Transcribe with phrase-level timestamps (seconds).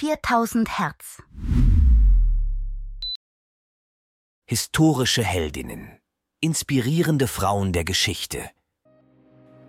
[0.00, 1.20] 4000 Hertz.
[4.48, 5.98] Historische Heldinnen.
[6.40, 8.48] Inspirierende Frauen der Geschichte.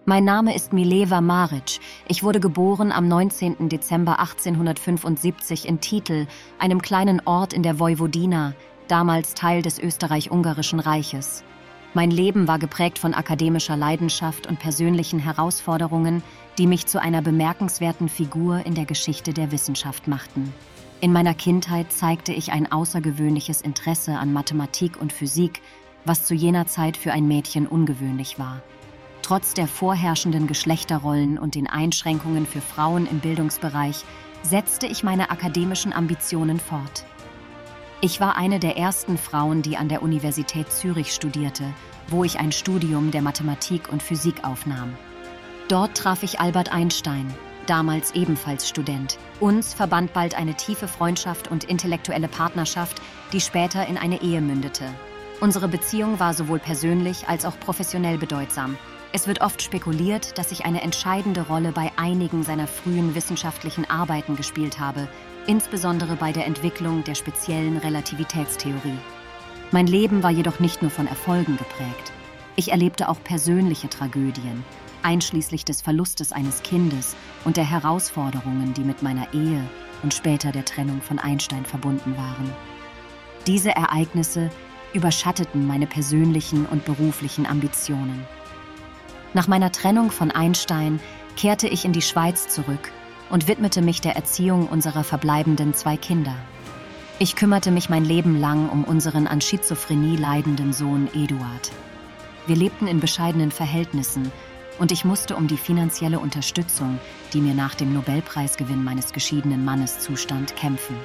[0.06, 1.80] Mein Name ist Mileva Maric.
[2.08, 3.70] Ich wurde geboren am 19.
[3.70, 6.28] Dezember 1875 in Titel,
[6.60, 8.54] einem kleinen Ort in der Vojvodina,
[8.88, 11.44] damals Teil des Österreich-Ungarischen Reiches.
[11.96, 16.22] Mein Leben war geprägt von akademischer Leidenschaft und persönlichen Herausforderungen,
[16.60, 20.54] die mich zu einer bemerkenswerten Figur in der Geschichte der Wissenschaft machten.
[21.02, 25.62] In meiner Kindheit zeigte ich ein außergewöhnliches Interesse an Mathematik und Physik,
[26.06, 28.62] was zu jener Zeit für ein Mädchen ungewöhnlich war.
[29.24, 34.04] Trotz der vorherrschenden Geschlechterrollen und den Einschränkungen für Frauen im Bildungsbereich
[34.44, 37.06] setzte ich meine akademischen Ambitionen fort.
[38.02, 41.66] Ich war eine der ersten Frauen, die an der Universität Zürich studierte,
[42.08, 44.96] wo ich ein Studium der Mathematik und Physik aufnahm.
[45.68, 47.28] Dort traf ich Albert Einstein,
[47.68, 49.20] damals ebenfalls Student.
[49.42, 53.02] Uns verband bald eine tiefe Freundschaft und intellektuelle Partnerschaft,
[53.34, 54.86] die später in eine Ehe mündete.
[55.42, 58.78] Unsere Beziehung war sowohl persönlich als auch professionell bedeutsam.
[59.12, 64.36] Es wird oft spekuliert, dass ich eine entscheidende Rolle bei einigen seiner frühen wissenschaftlichen Arbeiten
[64.36, 65.08] gespielt habe,
[65.48, 69.00] insbesondere bei der Entwicklung der speziellen Relativitätstheorie.
[69.72, 72.12] Mein Leben war jedoch nicht nur von Erfolgen geprägt.
[72.56, 74.64] Ich erlebte auch persönliche Tragödien,
[75.02, 77.16] einschließlich des Verlustes eines Kindes
[77.46, 79.64] und der Herausforderungen, die mit meiner Ehe
[80.04, 82.54] und später der Trennung von Einstein verbunden waren.
[83.48, 84.52] Diese Ereignisse
[84.94, 88.26] überschatteten meine persönlichen und beruflichen Ambitionen.
[89.34, 91.00] Nach meiner Trennung von Einstein
[91.36, 92.92] kehrte ich in die Schweiz zurück
[93.30, 96.36] und widmete mich der Erziehung unserer verbleibenden zwei Kinder.
[97.20, 101.72] Ich kümmerte mich mein Leben lang um unseren an Schizophrenie leidenden Sohn Eduard.
[102.48, 104.32] Wir lebten in bescheidenen Verhältnissen
[104.80, 106.98] und ich musste um die finanzielle Unterstützung,
[107.34, 110.96] die mir nach dem Nobelpreisgewinn meines geschiedenen Mannes zustand, kämpfen.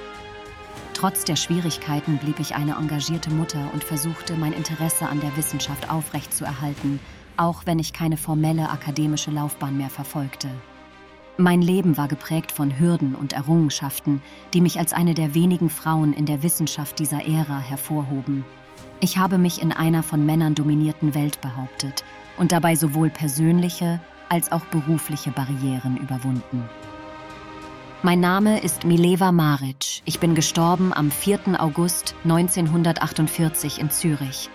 [0.95, 5.91] Trotz der Schwierigkeiten blieb ich eine engagierte Mutter und versuchte, mein Interesse an der Wissenschaft
[5.91, 7.01] aufrechtzuerhalten,
[7.37, 10.49] auch wenn ich keine formelle akademische Laufbahn mehr verfolgte.
[11.37, 14.23] Mein Leben war geprägt von Hürden und Errungenschaften,
[14.53, 18.45] die mich als eine der wenigen Frauen in der Wissenschaft dieser Ära hervorhoben.
[19.01, 22.05] Ich habe mich in einer von Männern dominierten Welt behauptet
[22.37, 26.69] und dabei sowohl persönliche als auch berufliche Barrieren überwunden.
[28.03, 30.03] Mein Name ist Mileva Maric.
[30.05, 31.59] Ich bin gestorben am 4.
[31.61, 34.51] August 1948 in Zürich.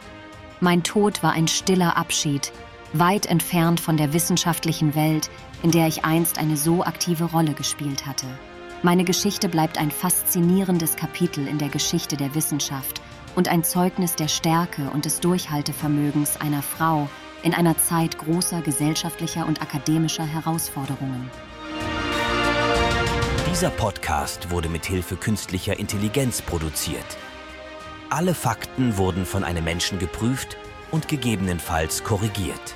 [0.62, 2.52] Mein Tod war ein stiller Abschied,
[2.94, 5.30] weit entfernt von der wissenschaftlichen Welt,
[5.64, 8.26] in der ich einst eine so aktive Rolle gespielt hatte.
[8.82, 13.02] Meine Geschichte bleibt ein faszinierendes Kapitel in der Geschichte der Wissenschaft
[13.36, 17.10] und ein Zeugnis der Stärke und des Durchhaltevermögens einer Frau
[17.44, 21.30] in einer Zeit großer gesellschaftlicher und akademischer Herausforderungen.
[23.50, 27.18] Dieser Podcast wurde mit Hilfe künstlicher Intelligenz produziert.
[28.10, 30.58] Alle Fakten wurden von einem Menschen geprüft
[30.92, 32.76] und gegebenenfalls korrigiert.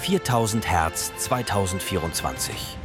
[0.00, 2.79] 4000 Hertz 2024.